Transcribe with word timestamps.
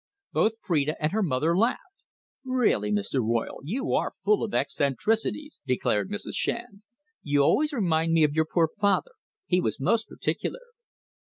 Both 0.33 0.57
Phrida 0.63 0.95
and 0.99 1.11
her 1.11 1.21
mother 1.21 1.55
laughed. 1.55 2.01
"Really, 2.43 2.91
Mr. 2.91 3.19
Royle, 3.23 3.59
you 3.63 3.93
are 3.93 4.15
full 4.25 4.43
of 4.43 4.51
eccentricities," 4.51 5.59
declared 5.67 6.09
Mrs. 6.09 6.33
Shand. 6.33 6.81
"You 7.21 7.43
always 7.43 7.71
remind 7.71 8.11
me 8.13 8.23
of 8.23 8.33
your 8.33 8.47
poor 8.51 8.67
father. 8.79 9.11
He 9.45 9.61
was 9.61 9.79
most 9.79 10.07
particular." 10.09 10.61